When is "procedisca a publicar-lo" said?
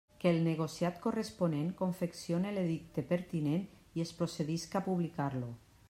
4.23-5.57